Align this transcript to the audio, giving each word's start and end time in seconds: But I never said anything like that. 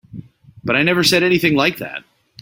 But 0.63 0.75
I 0.75 0.81
never 0.81 1.03
said 1.03 1.21
anything 1.21 1.53
like 1.55 1.77
that. 1.77 2.03